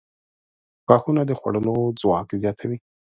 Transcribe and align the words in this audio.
•غاښونه 0.87 1.21
د 1.25 1.31
خوړلو 1.39 1.75
ځواک 2.01 2.27
زیاتوي. 2.43 2.77